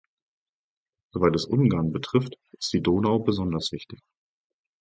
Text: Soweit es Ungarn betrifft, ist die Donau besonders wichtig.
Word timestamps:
Soweit 1.13 1.35
es 1.35 1.45
Ungarn 1.45 1.91
betrifft, 1.91 2.33
ist 2.59 2.73
die 2.73 2.81
Donau 2.81 3.19
besonders 3.19 3.71
wichtig. 3.71 3.99